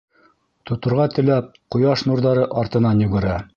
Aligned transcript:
Тоторға 0.69 1.05
теләп, 1.17 1.53
ҡояш 1.77 2.07
нурҙары 2.09 2.49
артынан 2.65 3.07
югерә. 3.09 3.41